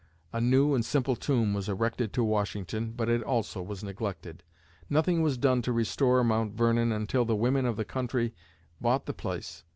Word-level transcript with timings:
A 0.33 0.41
new 0.41 0.73
and 0.73 0.83
simple 0.83 1.15
tomb 1.15 1.53
was 1.53 1.69
erected 1.69 2.11
to 2.13 2.23
Washington, 2.23 2.91
but 2.93 3.07
it 3.07 3.21
also 3.21 3.61
was 3.61 3.83
neglected. 3.83 4.41
Nothing 4.89 5.21
was 5.21 5.37
done 5.37 5.61
to 5.61 5.71
restore 5.71 6.23
Mount 6.23 6.55
Vernon 6.55 6.91
until 6.91 7.23
the 7.23 7.35
women 7.35 7.67
of 7.67 7.77
the 7.77 7.85
country 7.85 8.33
bought 8.79 9.05
the 9.05 9.13
place. 9.13 9.63